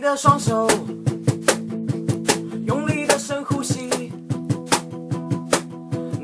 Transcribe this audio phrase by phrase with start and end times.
[0.00, 0.66] 你的双手，
[2.64, 4.10] 用力的深呼吸。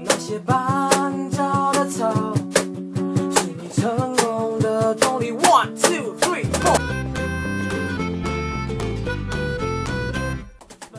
[0.02, 5.30] 那些绊脚的草，是你成功的动力。
[5.32, 6.80] One, two, three, four。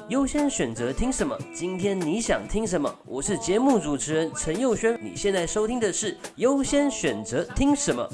[0.09, 1.35] 优先选择听什么？
[1.55, 2.93] 今天你想听什么？
[3.07, 8.07] 我是节目主持人陈佑轩，你现在收听的是优先选择听什么。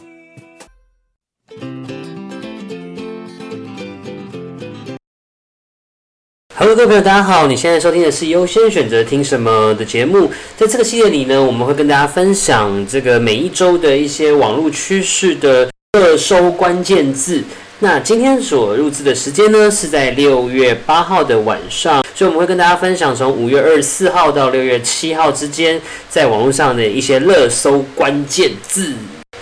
[6.76, 7.46] 各位朋友，大家好！
[7.46, 10.32] 你现在收听的是优先选择听什么的节目。
[10.58, 17.44] 在这个系列里呢，我们会跟大家分享这个每一周的一些网络趋势的热搜关键字。
[17.78, 25.80] 那今天所录制的时间呢，是在六月八号的晚上，所以我们会跟大家分享从五月二十四号到六月七号之间，
[26.10, 28.96] 在网络上的一些热搜关键字。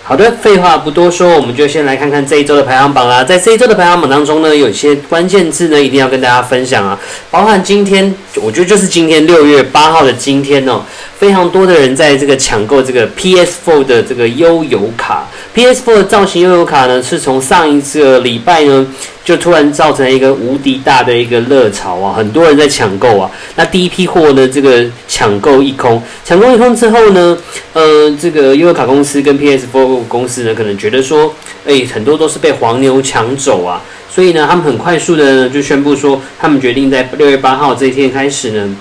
[0.04, 3.22] 好的，废话不多说，我们就先来看看这一周的排行榜啦。
[3.22, 6.98] 在这一周的排行榜当中呢，有些关键字呢，一定要跟大家分享啊，
[7.30, 10.82] 包含今天，我觉得就是今天六月八号的今天哦，
[11.16, 15.24] 非常多的人在这个抢购这个 PS4 的这个悠游卡。
[15.54, 18.86] PS4 的造型悠游卡呢，是从上一个礼拜呢，
[19.22, 23.30] 就突然造成一个无敌大的一个热潮啊，很多人在抢购啊。
[23.56, 27.36] 那第一批货呢，这个抢购一空，抢购一空之后呢，
[27.74, 31.34] 呃，这个悠游卡公司跟 PS4 公司呢，可能觉得说，
[31.66, 38.74] 哎，很多都是被黄牛抢走啊，所以呢，他们很快速的呢就宣布说，他们决定在六月八号这一天开始呢，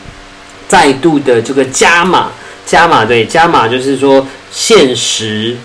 [0.70, 2.32] 再度的这个加码，
[2.66, 5.58] 加码对，加码就是说限时。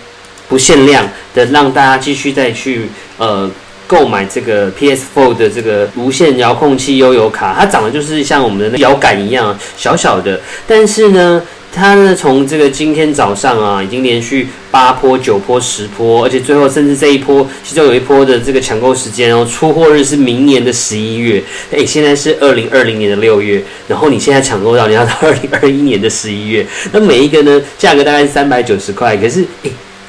[0.47, 3.49] 不限量的，让大家继续再去呃
[3.85, 29.45] 购买这个 PS4 的这个无线遥控器悠游卡，它长得就是像我们的那摇杆一样小小的，但是呢，它呢从这个今天早上啊，已经连续八波、九波、十波，而且最后甚至这一波，其中有一波的这个抢购时间哦，出货日是明年的十一月，哎，现在是二零二零年的六月，然后你现在抢购到，你要到二零二一年的十一月，那每一个呢价格大概是三百九十块，可是。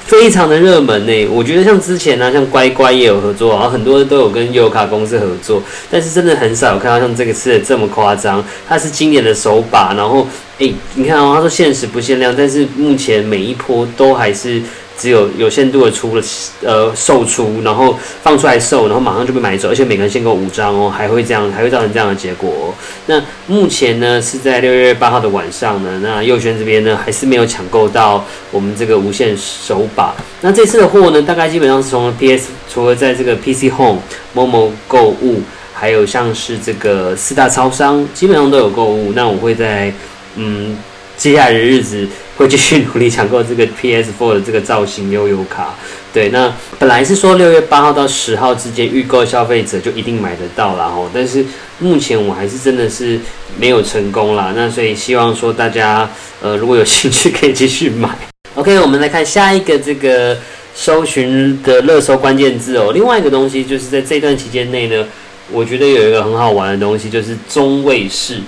[0.09, 5.61] 非常的热门呢，我觉得像之前呢，像乖乖也有合作，然后很多都有跟优卡公司合作，
[5.91, 8.43] 但是真的很少有看到像这个吃的这么夸张。
[8.67, 10.27] 它是经典的手把，然后
[10.57, 14.59] 诶，你看哦，他说限时不限量，但是目前每一波都还是。
[14.99, 16.23] 只有有限度的出了，
[16.61, 22.75] 呃，售出，然后放出来售，然后马上就被买走，而且每个人限购五张哦，还会这样，还会造成这样的结果。
[23.05, 30.13] 那目前呢是在六月八号的晚上呢，那右轩这边呢还是没有抢购到我们这个无线手把。
[30.41, 34.01] 那这次的货呢，大概基本上是从 PS，除了在这个 PC Home、
[34.33, 35.41] 某某购物，
[35.73, 39.13] 还有像是这个四大超商，基本上都有购物。
[39.15, 39.93] 那我会在
[40.35, 40.77] 嗯
[41.19, 42.07] 接下来的日子。
[42.39, 45.75] 会继续努力抢购这个 PS4 的这个造型悠游卡。
[46.13, 46.49] 对，那
[46.79, 51.43] 本来是说六月八号到十号之间预购消费者就一定买得到啦哦，但是
[51.79, 53.19] 目前我还是真的是
[53.57, 54.53] 没有成功啦。
[54.55, 56.09] 那所以希望说大家
[56.41, 58.07] 呃如果有兴趣可以继续买。
[58.55, 60.37] OK，我们来看下一个这个
[60.73, 62.93] 搜寻的热搜关键字哦。
[62.93, 65.05] 另外一个东西就是在这段期间内呢，
[65.51, 68.39] 我觉得有一个很好玩的东西就是中卫士。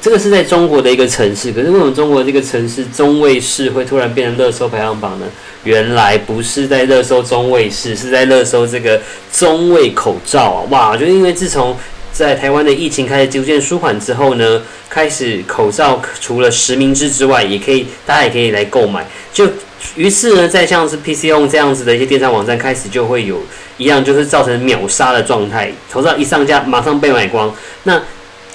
[0.00, 5.26] 这个是在中国的一个城市，可是为什么中国这个城市中卫市会突然变成热搜排行榜呢？
[5.64, 9.00] 原来不是在热搜中卫市，是在热搜这个
[9.32, 10.62] 中卫口罩啊！
[10.70, 11.76] 哇，就因为自从
[12.12, 19.04] 在台湾的疫情开始逐渐舒缓之后呢，开始口罩除了实名制之外，也可以大家也可以来购买。
[19.32, 19.48] 就
[19.96, 23.40] 于是呢，在像是 PC 用这样子的一些电商网站开始就会有
[23.76, 27.52] 一样，就是造成秒杀的状态，口罩一上架马上被买光。
[27.82, 28.00] 那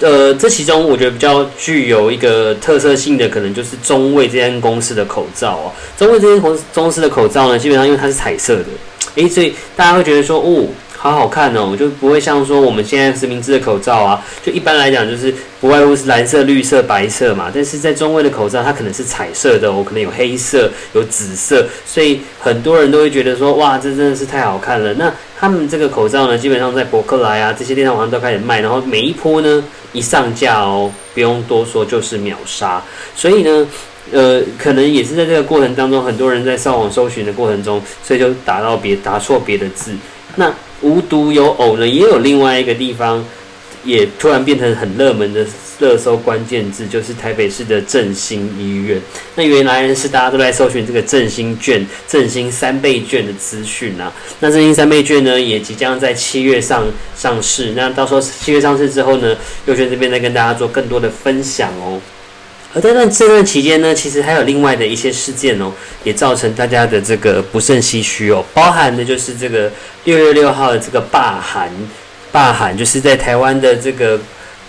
[0.02, 5.72] 呃，这其中我觉得比较具有一个特色性的，可能就是中卫这间公司的口罩哦。
[5.98, 8.66] 中卫这间公公司的口罩呢，基本上因为它是彩色的，
[9.16, 10.68] 诶，所以大家会觉得说，哦。
[11.02, 17.50] 好好看哦，就不会像说我们现在实名制的口罩啊，就一般来讲就是不外乎是蓝色、绿色、白色嘛。
[17.52, 24.94] 但是在中卫的口罩，它可能是彩色的哦，可能有黑色、有紫色，所以很多人都会觉得说，哇，这真的是太好看了。
[24.94, 29.64] 那他们这个口罩呢，基本上在博客来啊这些电商网站都开始卖，然后每一波呢
[29.94, 32.80] 一上架哦，不用多说就是秒杀。
[33.16, 33.68] 所以呢，
[34.12, 39.96] 呃，可能也是在这个过程当中，很多人在上网搜寻的过程中，所以就打到别打错别的字。
[40.36, 43.24] 那无独有偶呢，也有另外一个地方，
[43.84, 45.46] 也突然变成很热门的
[45.80, 49.02] 热搜关键字，就是台北市的振兴医院。
[49.36, 54.14] 那原来是大家都在搜寻这个振兴券、振兴三倍券的资讯啊。
[54.40, 56.86] 那振兴三倍券呢，也即将在七月上
[57.16, 57.72] 上市。
[57.76, 59.36] 那到时候七月上市之后呢，
[59.66, 62.00] 优轩这边再跟大家做更多的分享哦。
[62.74, 65.72] 而在那这段期间呢，其实还有另外的一些事件哦，
[66.04, 68.44] 也造成大家的这个不胜唏嘘哦。
[68.54, 69.72] 包含的就是这个
[70.06, 71.70] 六月六号的这个罢韩，
[72.32, 74.20] 罢韩，就是在台湾的这个。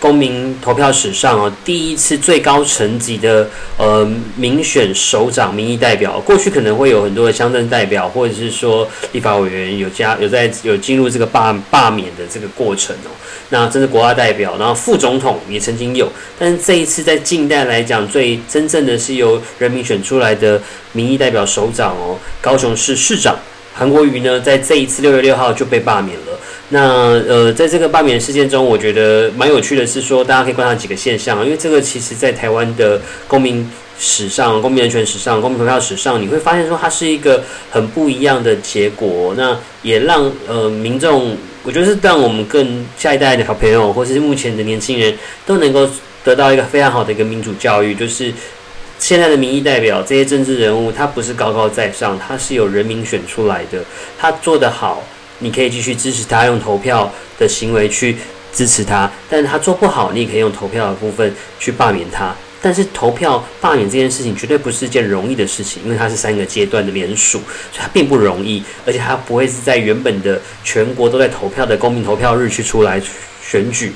[0.03, 4.05] 公民投票史上哦，第一次最高层级的呃
[4.35, 13.15] 民选首长民意代表，过去可能会有很多的乡镇代表，或者是说立法委员有加有在有进入这个罢罢免的这个过程哦。
[13.47, 20.61] 那这是国家代表，然后副总统也曾经有，但是这一次在近代来讲，最真正的是由人民选出来的
[20.91, 23.39] 民意代表首长哦，高雄市市长
[23.73, 26.37] 韩国瑜呢，在这一次六月六号就被罢免了。
[26.73, 26.79] 那
[27.29, 39.35] 呃，在这个罢免事件中，我觉得蛮有趣的是说，大家可以观察几个现象，因为这个其实在台湾的公民史上、公民人权史上、公民投票史上，你会发现说它是一个很不一样的结果。
[39.37, 45.15] 那也让呃民众，我觉得是让我们更下一代的小朋友，或是目前的年轻人
[45.45, 45.87] 都能够
[46.23, 48.33] 得到一个非常好的一个民主教育，就是
[48.97, 53.83] 现在的民意代表这些政治人物，他不是高高在上，他是由人民选出来的，
[54.17, 55.03] 他做得好。
[55.43, 58.15] 你可以继续支持他，用投票的行为去
[58.53, 62.33] 支持他，但是他做不好，你也可以用投票的部分去罢免他。
[62.61, 67.39] 但是投票罢免这件事情绝对不是件容易的事情，因为它是三个阶段的联署，
[67.73, 73.01] 所以它并不容易，而且它不会是在原本的全国都在投票的公民投票日去出来
[73.45, 73.91] 选举。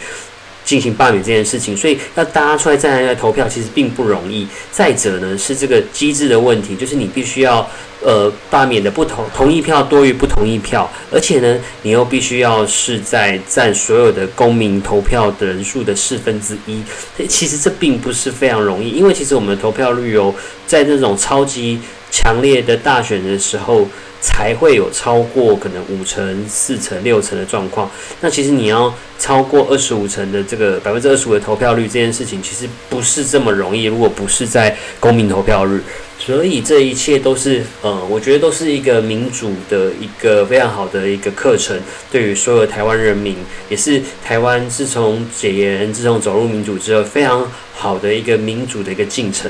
[0.67, 4.45] 进行罢免这件事情，所以要大家出来站来投票，其实并不容易。
[4.69, 7.65] 再者呢，是这个机制的问题，就是你必须要
[8.01, 16.83] 呃罢免的不同同意票多于不同意票，而且呢，你又必须要是在占所有的公民投票的人数的四分之一。
[17.29, 20.35] 其实这并不是非常容易，因为其实我们的投票率哦，
[20.65, 21.79] 在这种超级
[22.11, 23.87] 强烈的大选的时候。
[24.21, 27.89] 才会有超过可能五成、四成、六成的状况。
[28.21, 33.85] 那其实你要超过二十五成的这个百分之二十五的投票率，这件事情其实不是这么容易。
[33.85, 35.81] 如果不是在公民投票日，
[36.19, 41.79] 所以这一切都是呃，我觉得都是一个民主的一个非常好的一个课程，
[42.11, 43.35] 对于所有台湾人民，
[43.69, 49.49] 也是台湾自从解严、自从走入民主之后，非常好的一个民主的一个进程。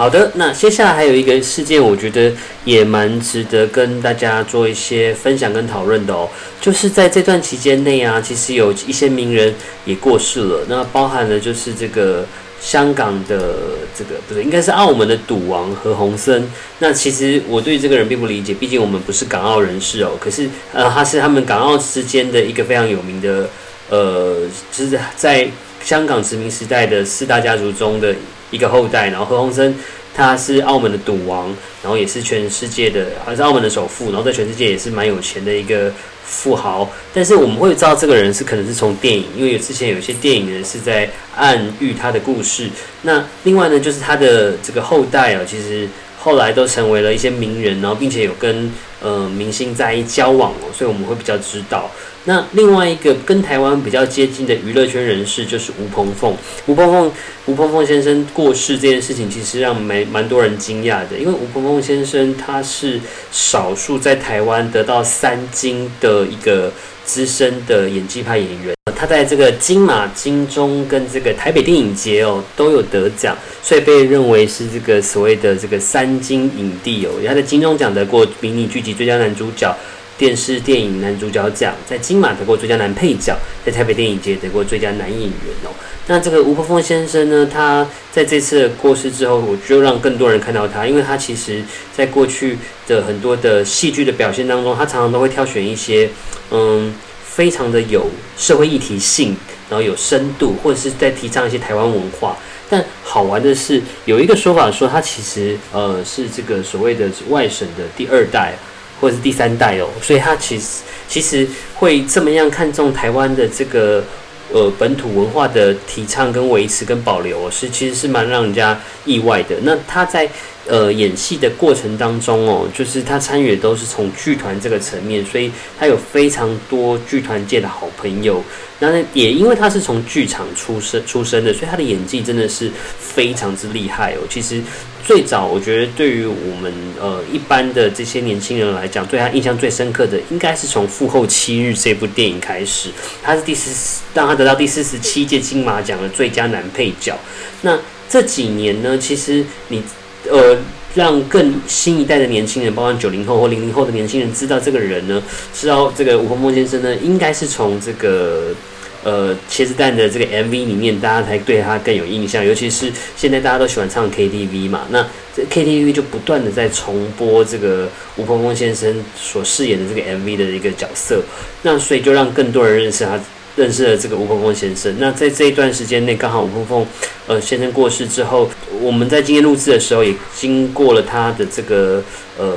[0.00, 2.32] 好的，那接下来还有一个事件，我觉得
[2.64, 6.26] 也蛮值得跟大家做一些分享跟讨论的哦。
[6.58, 9.54] 就是在这段期间内啊，其实有一些名人
[9.84, 10.64] 也过世了。
[10.70, 12.24] 那包含了就是这个
[12.62, 13.56] 香港的
[13.94, 16.42] 这个不是，应该是澳门的赌王何鸿燊。
[16.78, 20.12] 那其实我对这个人并不理解，毕竟我们不是港澳人士哦。
[20.18, 23.46] 可是呃，他是他们港澳之间的一个非常有名的
[23.90, 25.46] 呃，就是在
[25.84, 28.14] 香港殖民时代的四大家族中的。
[28.50, 29.72] 一个后代，然后何鸿燊
[30.14, 31.46] 他是澳门的赌王，
[31.82, 35.92] 然后也是全世界的，还是澳门的首富，然后在全世界也是蛮有钱的一个
[36.24, 36.90] 富豪。
[37.14, 42.68] 但是我们会知道这个人是可能是从电影，因为之前有一些电影呢是在暗喻他的故事。
[43.02, 45.88] 那另外呢，就是他的这个后代啊，其实
[46.20, 48.70] 后来都成为了一些名人，然后并且有跟
[49.00, 51.90] 呃明星在一交往哦，所以我们会比较知道。
[52.24, 56.36] 那另外一个跟台湾比较接近的娱乐圈人士就是吴鹏凤。
[56.66, 57.12] 吴鹏凤，
[57.46, 61.16] 吴鹏凤先生过世这件事情，其实让蛮蛮多人惊讶的。
[61.18, 63.00] 因为吴鹏凤先生他是
[63.32, 66.70] 少数在台湾得到三金的一个
[67.10, 68.72] 资深的演技派演员。
[68.94, 77.10] 他在这个金马、金钟跟这个台北电影节哦都有得奖，所以被认为是这个所谓的这个三金影帝哦。
[77.26, 79.74] 他在金钟奖得过迷你剧集最佳男主角。
[80.20, 83.34] 电视电影男主角奖，在金马得过最佳男配角，
[83.64, 85.30] 在台北电影节得过最佳男演员
[85.64, 85.70] 哦。
[86.08, 87.48] 那这个吴鹏凤先生呢？
[87.50, 91.62] 他在这次过世之后，我就让更多人看到他，因为他其实
[91.96, 96.10] 在过去的很多的戏剧的表现当中，他常常都会挑选一些
[96.50, 96.92] 嗯，
[97.24, 99.34] 非常的有社会议题性，
[99.70, 102.36] 然后有深度，或者是在提倡一些台湾文化。
[102.68, 108.52] 但好玩的是，有一个说法说，他其实呃是这个所谓的外省的第二代。
[109.00, 114.04] 或者是第三代哦，所以他其实其实会这么样看重台湾的这个
[114.52, 119.56] 呃本土文化的提倡跟维持跟保留，是其实是蛮让人家意外的。
[119.62, 120.28] 那他在
[120.70, 128.42] 呃演戏的过程当中哦，就是他参与的都是从剧团这个层面，所以他有非常多剧团界的好朋友。
[128.82, 134.20] 那也因为他是从剧场出身出身的，所以他的演技真的是非常之厉害哦。
[134.30, 134.62] 其实
[135.04, 142.88] 最早我觉得对于我们呃一般的这些年轻人来讲，对他印象最深刻的应该是从《父后七日》这部电影开始。
[143.22, 147.18] 他是第四，让他得到第四十七届金马奖的最佳男配角。
[147.60, 149.82] 那这几年呢，其实你
[150.30, 150.56] 呃
[150.94, 155.22] 让更新一代的年轻人，包括九零后或零零后的年轻人知道这个人呢，
[155.52, 158.54] 知道这个吴鹏凤先生呢，应该是从这个。
[159.02, 162.44] 呃，茄子蛋的这个 MV 里面，大家才对他更有印象。
[162.44, 165.02] 尤其是现在大家都喜欢唱 KTV 嘛，那
[165.34, 171.22] 这 KTV 就不断的在重播这个吴鹏凤先生所饰演的这个 MV 的一个角色，
[171.62, 173.18] 那所以就让更多人认识他
[173.56, 174.94] 认识了这个吴鹏凤先生。
[174.98, 176.86] 那在这一段时间内，刚好吴鹏凤
[177.26, 182.02] 呃先生过世之后，我们在今天录制的时候，也经过了他的这个
[182.38, 182.56] 呃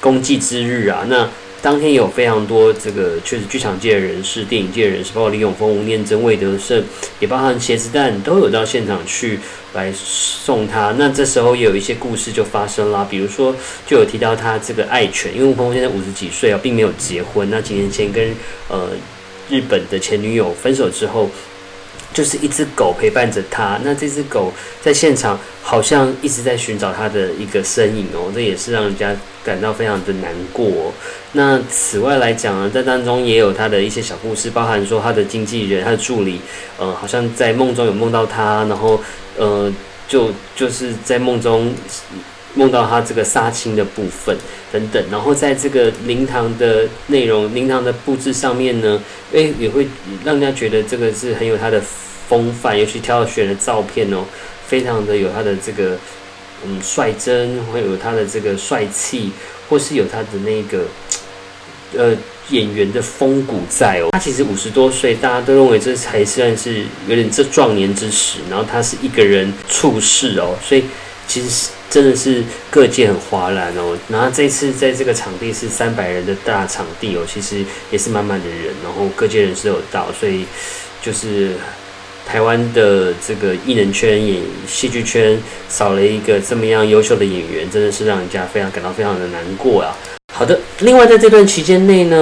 [0.00, 1.04] 公祭之日啊。
[1.08, 1.28] 那
[1.60, 6.84] 当天有非常多这个确实剧场界的人士、电影界的人士，包括李永峰、吴念真、魏德胜，
[7.20, 9.38] 也包含茄子蛋，都有到现场去
[9.74, 10.92] 来送他。
[10.98, 13.54] 那这时候也有一些故事就发生了，比如说
[13.86, 17.48] 就有提到他这个爱犬，因为吴鹏凤现在五十几岁啊，并没有结婚。
[17.48, 18.34] 那几年前跟
[18.68, 18.88] 呃
[19.48, 21.28] 日本的前女友分手之后。
[22.14, 30.92] 就是一只狗陪伴着他，那这只狗在现场好像一直在寻找他的一个身影哦，这也是让人家感到非常的难过。
[31.32, 36.38] 那此外来讲呢，在当中也有他的一些小故事，包含说他的经纪人、他的助理，
[36.76, 39.00] 呃，好像在梦中有梦到他，然后
[39.38, 39.72] 呃，
[40.06, 41.72] 就就是在梦中
[42.54, 44.36] 梦到他这个杀青的部分
[44.72, 49.86] 等等，然后在这个灵堂的内容、灵堂的布置上面呢，诶，也会
[50.24, 51.82] 让人家觉得这个是很有他的。
[52.28, 54.24] 风范，尤其挑选的照片哦，
[54.66, 55.98] 非常的有他的这个
[56.64, 59.30] 嗯率真，会有他的这个帅气，
[59.68, 60.84] 或是有他的那个
[61.94, 62.16] 呃
[62.48, 64.08] 演员的风骨在哦。
[64.12, 70.84] 他其实五十多岁，大家都认为这才算是有点这壮年之时，然后他是一个人处世哦，所以
[71.32, 73.96] 其实真的是各界很哗然哦。
[74.08, 80.44] 然后这次在这个场地是三百人的大场地哦，其实也是满满的人，然后各界人士有到，所以
[81.00, 81.52] 就是。
[82.24, 85.36] 台湾的这个艺人圈、演戏剧圈
[85.68, 89.90] 少了一个这么样优秀的演员，真的是让人家非常感到非常的难过啊。
[90.42, 92.18] 好的，另外在这段期间内呢，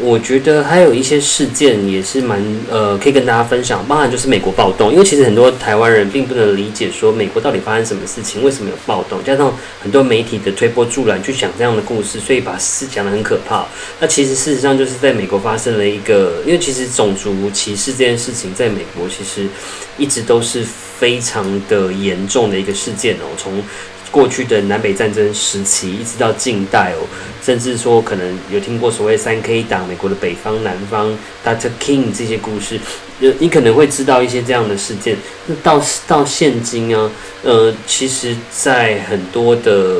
[0.00, 2.40] 我觉得还有一些事件也是蛮
[2.70, 9.52] 呃可以跟大家分享，包含就是美国暴动，因为其实很多台湾人并不能理解说美国到底发生什么事情，为什么有暴动，加上
[9.82, 13.66] 很多媒体的推波助澜去讲这样的故事，所以把事讲得很可怕。
[13.98, 19.48] 那其实事实上就是在美国发生了一个，因为其实种族歧视这件事情在美国其实
[19.98, 23.60] 一直都是非常的严重的一个事件哦，从。
[24.14, 27.02] 过去的南北战争时期，一直到近代哦，
[27.42, 31.10] 甚至说可能有听过所谓三 K 党，美国的北方、南方
[31.44, 31.68] ，Dr.
[31.80, 32.78] King 这些故事，
[33.40, 35.16] 你可能会知道一些这样的事件。
[35.46, 37.10] 那到到现今啊，
[37.42, 39.96] 呃，其实，在很多的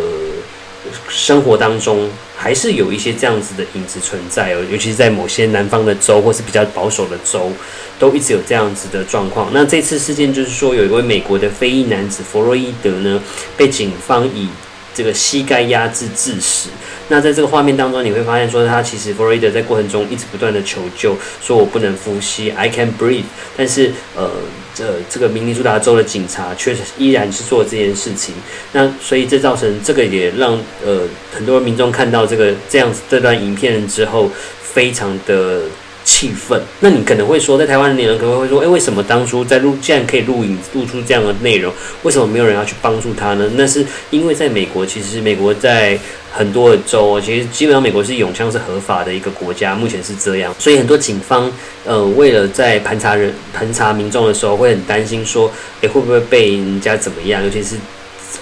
[1.09, 2.09] 生活当中。
[2.36, 7.50] 还是有一些这样子的影子存在哦，尤其是在某些南方的州或是比较保守的州，
[7.98, 9.50] 都一直有这样子的状况。
[9.52, 13.22] 那这次事件就是说，有一位美国的非裔男子弗洛伊德呢，
[13.56, 14.48] 被警方以
[14.92, 16.68] 这个膝盖压制致死。
[17.08, 23.24] 那在这个画面当中，你会发现说，他其实弗洛伊德在过程中一直不断的求救，说我不能呼吸，I can breathe。
[23.56, 24.30] 但是呃，
[24.75, 28.35] 这这个明尼苏达州的警察确实依然是做这件事情。
[28.73, 30.52] 那所以这造成这个也让
[30.85, 31.02] 呃
[31.33, 35.62] 很多民众看到这个这样子这段影片之后，非常的。
[36.04, 43.50] 气愤，那你可能会说，在台湾的人可能会说，哎，为什么当初在录，既然可以录影录出这样的内容，为什么没有人要去帮助他呢？
[43.54, 45.99] 那是因为在美国，其实美国在
[46.30, 51.50] 很多的州，其实基本上美国是永枪是合法的一个国家，目前是这样，所以很多警方，
[51.87, 57.42] 呃，为了在盘查人盘查民众的时候，会很担心说，哎，会不会被人家怎么样？
[57.42, 57.76] 尤其是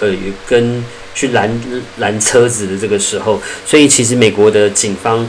[0.01, 0.13] 呃，
[0.45, 0.83] 跟
[1.15, 1.49] 去拦
[1.97, 5.25] 拦车子的这个时候，所以其实美国的警方。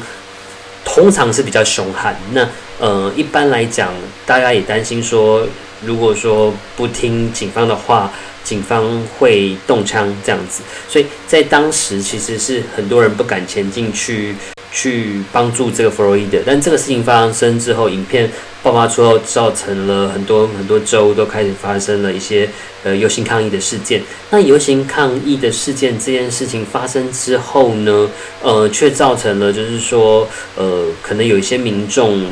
[0.84, 2.46] 通常是比较凶悍，那
[2.78, 3.92] 呃，一般来讲，
[4.26, 5.46] 大家也担心说，
[5.84, 8.12] 如果说不听警方的话，
[8.44, 14.34] 警方会动枪这样子，所以在当时其实是很多人不敢前进去
[14.74, 16.38] 去帮助这个弗洛伊德。
[16.44, 18.30] 但这个事情发生之后，影片
[18.62, 22.46] 爆发之后，造成了很多很多州都开始发生了一些。
[22.86, 24.02] 呃，游行抗议的事件。
[24.28, 28.10] 那游行抗议的事件这件事情发生之后呢，
[28.42, 32.26] 呃，却造成了就是说，呃，可能有一些民众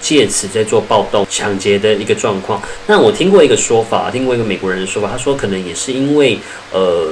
[0.00, 2.58] 借此在做暴动、抢劫的一个状况。
[2.86, 6.38] 那我听过一个说法，听过一个美国人的说法，他说可能也是因为，
[6.72, 7.10] 呃，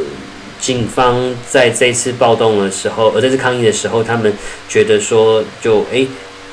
[0.66, 4.32] 警方在这次暴动的时候，而这次抗议的时候，他们
[4.68, 6.08] 觉得说，就诶。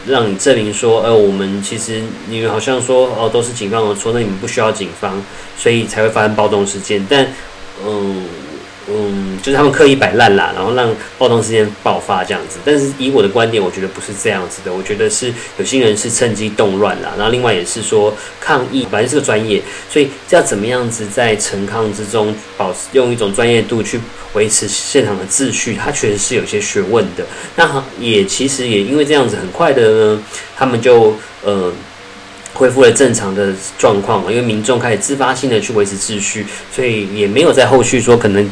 [0.05, 5.23] 让你证明说，呃，我们其实你们好像说，哦，都是警方的错，那你们不需要警方，
[5.57, 7.07] 所以才会发生暴动事件。
[7.09, 7.25] 但，
[7.85, 8.21] 嗯。
[8.87, 12.59] 嗯，就是他们刻意摆烂啦，然后让暴动事件爆发这样子。
[12.65, 14.73] 但是以我的观点，我觉得不是这样子的。
[14.73, 23.99] 我觉得是有心人是趁机动乱啦，然后另外也是说抗议，反正是个专业，所以要怎么样子在陈抗之中保持用一种专业度去
[24.33, 27.25] 维持现场的秩序，它确实是有些学问的。
[27.55, 30.23] 那也其实也因为这样子，很快的呢，
[30.57, 31.71] 他们就呃
[32.53, 38.49] 恢复了正常的状况嘛，因为民众开始自发性的去维持秩序，所以也没有在后续说可能。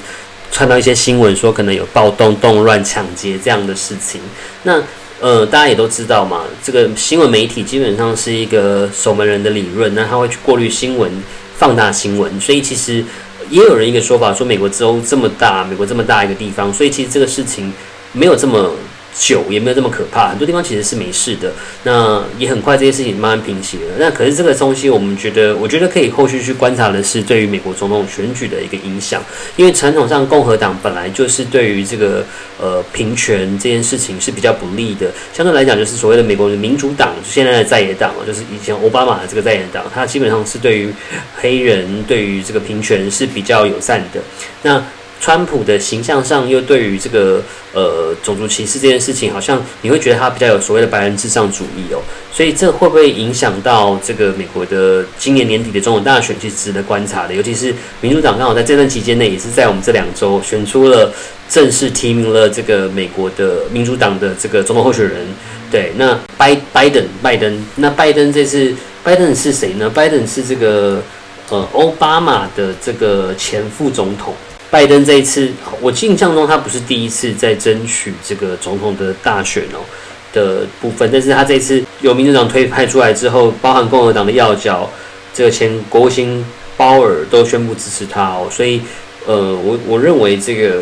[0.53, 4.20] 看到一些新闻说可能有暴动、动乱、抢劫这样的事情，
[4.63, 4.84] 那
[5.22, 11.10] 呃，大家也都知道嘛，这个新闻媒体基本上是一个守门人的理论，那他会去过滤新闻、
[11.55, 13.01] 放大新闻，所以其实
[13.50, 17.72] 也有人一个说法说，美国州这么大，美国这么大一个地方，所以其实这个事情
[18.12, 18.75] 没有这么。
[19.13, 21.51] 久也没有这么可怕，很多地方其实是没事的。
[21.84, 23.84] 那也很快这些事情慢慢平息了。
[24.00, 29.22] 那可是这个东西，我们觉得，我觉得可以后续去观察的是对于美国总统选举的一个影响。
[29.58, 32.25] 因为传统上共和党本来就是对于这个
[32.60, 35.12] 呃平权这件事情是比较不利的。
[35.34, 40.94] 相对来讲，就是所谓的美国的民主党，现在的在野党嘛就是以前奥巴马的这个在野党，他基本上是对于
[41.36, 44.22] 黑人、对于这个平权是比较友善的。
[44.63, 44.82] 那
[45.21, 47.41] 川普的形象上又对于这个
[47.73, 52.01] 呃种族歧视这件事情，好像你会觉得他比较有所谓的白人至上主义哦，
[52.33, 57.33] 所以这会不会影响到这个美国的今年年底的总统大选，其实值得观察的。
[57.35, 61.13] 尤其是民主党刚好在这段期间内，也是在我们这两周选出了
[61.47, 65.27] 正式提名了这个美国的民主党的这个总统候选人。
[65.69, 68.73] 对，那拜拜登拜登，那拜登这次
[69.03, 69.87] 拜登是谁呢？
[69.87, 71.01] 拜登是这个
[71.49, 74.33] 呃奥巴马的这个前副总统。
[74.71, 75.51] 拜登这一次，
[75.81, 79.83] 我印象中他不是第一次在争取这个总统的大选哦
[80.31, 84.89] 的部分，但是他这次由民主党推派出来之后，包含共和党的要角，
[85.33, 86.45] 这个前国务卿
[86.77, 88.81] 鲍尔都宣布支持他哦，所以
[89.25, 90.81] 呃，我我认为这个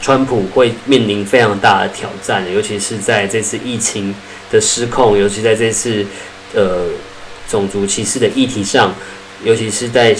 [0.00, 4.14] 川普会面临非常大的挑战，尤其是在这次疫情
[4.48, 6.06] 的失控，尤其在这次
[6.54, 6.84] 呃
[7.50, 8.94] 种族歧视的议题上，
[9.42, 10.16] 尤其是在。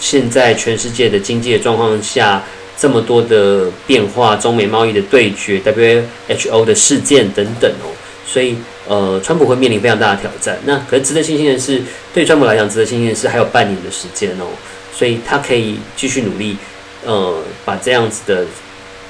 [0.00, 2.42] 现在全世界的经济的状况下，
[2.76, 7.92] 这么多的变化，中美贸易的对决，WHO 的事件等等哦，
[8.26, 8.56] 所以
[8.88, 10.58] 呃，川普会面临非常大的挑战。
[10.64, 11.82] 那可是值得庆幸的是，
[12.14, 14.46] 对川普来讲，值得庆幸的是还有半年的时间哦，
[14.92, 16.56] 所以他可以继续努力，
[17.04, 18.46] 呃，把这样子的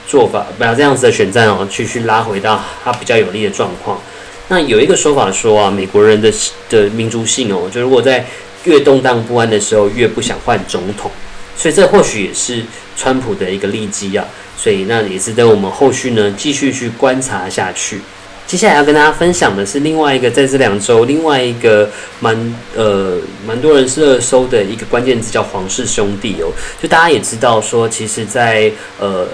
[0.09, 4.01] 做法，把这样子的选战哦，继续拉回到他比较有利的状况。
[4.49, 6.33] 那有一个说法说啊，美国人的
[6.69, 8.27] 的民族性哦，就如果在
[8.65, 11.11] 越动荡不安的时候，越不想换总统，
[11.57, 12.63] 所以这或许也是
[12.97, 14.25] 川普的一个利基啊。
[14.57, 18.01] 所以那也值得我们后续呢继续去观察下去。
[18.47, 26.51] 接下来要跟大家分享的是另外一个在这两周另外一个蛮呃蛮多人热搜的一个关键字叫皇室兄弟哦。
[26.83, 29.27] 就大家也知道说，其实，在呃呃。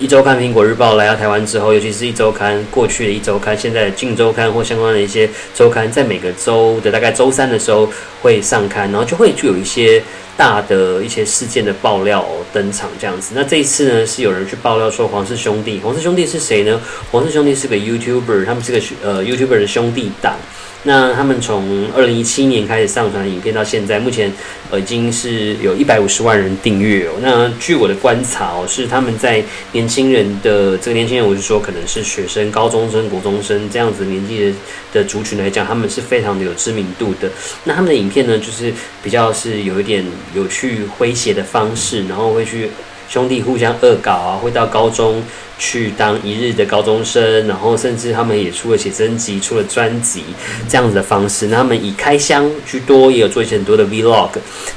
[0.00, 7.90] 一周刊《苹果日报》来到台湾之后，尤其是一周刊过去的一周刊，现在的近周刊或相关的一些周刊，在每个周的大概周三的时候
[8.22, 10.00] 会上刊，然后就会就有一些
[10.36, 13.32] 大的一些事件的爆料登场这样子。
[13.34, 16.80] 那这一次呢，是有人去爆料说黄氏兄弟，黄氏兄弟是谁呢？
[17.10, 20.36] 黄氏兄弟是个 YouTuber，他们是个呃 YouTuber 的兄弟党。
[20.84, 24.32] 那他们从二零一七年开始上传影片到现在，目前
[24.70, 27.14] 呃已经是有一百五十万人订阅哦。
[27.20, 34.52] 那据我的观察哦，是他们在年轻人的这个年轻人，我是说可能是学生、高中生、国中生这样子年纪的
[34.92, 37.28] 的族群来讲，他们是非常的有知名度的。
[37.64, 42.70] 那他们的影片呢，就是比较是有一点有趣诙谐的方式，然后会去。
[43.08, 45.22] 兄弟互相恶搞啊，会到高中
[45.58, 50.22] 去当一日的高中生，然后甚至他们也出了写真集、出了专辑
[50.68, 51.46] 这样子的方式。
[51.46, 54.30] 那他们以开箱居多，也有做一些很多的 vlog。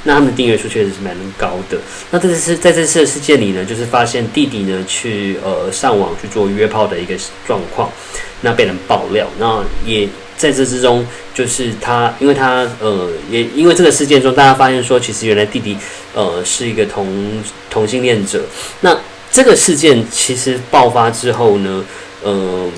[0.04, 1.78] 那他们的订阅数确实是蛮高的。
[2.10, 7.16] 那这次在这次的事件里呢，就是发现弟弟呢去呃上网去做约炮的一个
[7.46, 7.92] 状况，
[8.40, 10.08] 那被人爆料，那也。
[10.42, 15.78] 在这之中，就是他，因为他呃，也因为这个事件中，大家发现说，其实原来弟弟
[16.16, 18.44] 呃是一个同同性恋者。
[18.80, 18.98] 那
[19.32, 21.86] 这个事件其实爆发之后呢，
[22.24, 22.72] 嗯，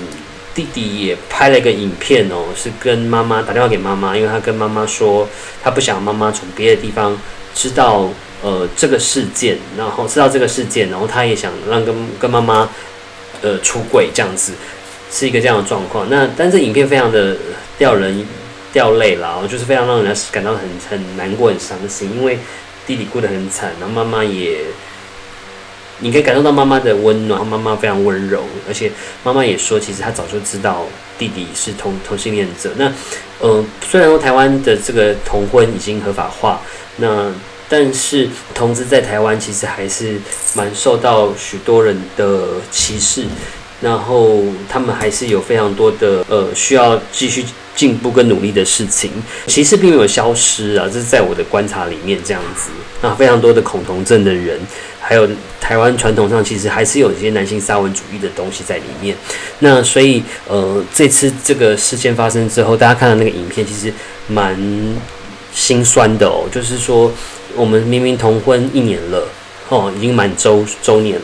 [0.54, 5.26] 弟弟也拍了一个影片哦，是跟妈妈打电话给妈妈，因为他跟妈妈说，
[5.62, 7.18] 他不想妈妈从别的地方
[7.54, 8.10] 知道
[8.42, 12.68] 呃这个事件，然后知道这个事件，然后他也想让跟跟妈妈
[13.40, 14.52] 呃出轨这样子。
[15.10, 17.36] 是一个这样的状况，那但这影片非常的
[17.78, 18.26] 掉人
[18.72, 22.38] 掉泪啦，就是非常让人感到很很难过、很伤心，因为
[22.86, 24.58] 弟弟过得很惨，然后妈妈也，
[26.00, 28.90] 你可以感受到妈妈的温暖，妈妈非常温柔，而且
[29.22, 30.84] 妈妈也说，其实她早就知道
[31.16, 32.72] 弟弟是同同性恋者。
[32.76, 32.92] 那
[33.38, 36.60] 呃，虽然说台湾的这个同婚已经合法化，
[36.96, 37.32] 那
[37.68, 40.20] 但是同志在台湾其实还是
[40.54, 43.24] 蛮受到许多人的歧视。
[43.80, 47.44] 然后他们还是有非常多的呃需要继续
[47.76, 49.10] 进步跟努力的事情，
[49.46, 52.70] 其实并没有消失啊，这是在我的观察里面这样子。
[53.02, 54.58] 那非常多的恐同症的人，
[55.00, 55.28] 还有
[55.60, 59.14] 台湾传统上其实还是有一些男性沙文主义的东西在里面。
[59.58, 63.92] 那所以呃这次这个事件发生之后，大家看到那个影片其实
[64.28, 64.56] 蛮
[65.52, 67.12] 心酸的哦，就是说
[67.54, 69.28] 我们明明同婚一年了
[69.68, 71.20] 哦，已经满周周年。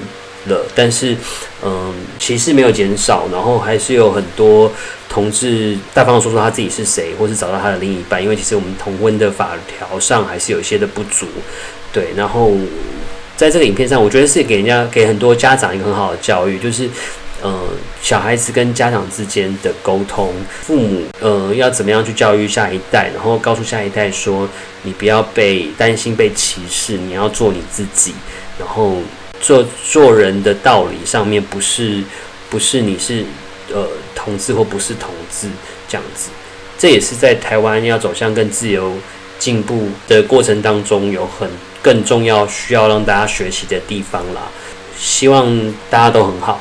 [0.47, 1.17] 了，但是
[1.63, 4.71] 嗯，歧视没有减少，然后还是有很多
[5.09, 11.27] 同志大方的说出他自己是谁，或是找到他的另一半，因为其实我们同婚的法条上还是有一些的不足，
[11.93, 12.53] 对，然后
[13.37, 16.89] 在这个影片上，我觉得是给人家给很多家长一个很好的教育，就是。
[17.43, 17.59] 呃，
[18.03, 24.47] 小孩子跟家长之间的沟通，父母呃要怎么样去教育下一代，然后告诉下一代说，
[24.83, 28.13] 你不要被担心被歧视，你要做你自己，
[28.59, 28.97] 然后
[29.41, 32.03] 做做人的道理上面不是
[32.49, 33.25] 不是你是
[33.73, 35.49] 呃同志或不是同志
[35.89, 36.31] 这样子，
[36.79, 38.95] 这也是在台湾要走向更自由
[39.39, 41.49] 进步的过程当中有很
[41.83, 44.43] 更重要需要让大家学习的地方啦。
[44.99, 46.61] 希望大家都很好。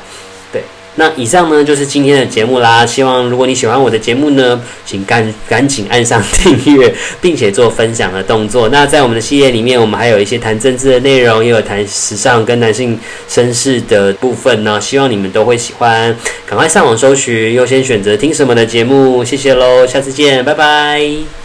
[1.00, 2.84] 那以上呢就是今天的节目啦。
[2.84, 8.68] 希望如果你喜欢我的节目呢，请赶赶紧按上订阅，并且做分享的动作。
[8.68, 14.78] 那在我们的系列里面，我们还有一些谈政治的内容，也有谈时尚跟男性绅士的部分呢。
[14.78, 16.14] 希望你们都会喜欢，
[16.46, 19.24] 赶快上网搜寻，优先选择听什么的节目。
[19.24, 21.39] 谢谢喽，下次见，拜拜。